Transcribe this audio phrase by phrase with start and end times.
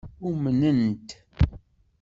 [0.27, 1.09] Umnen-t.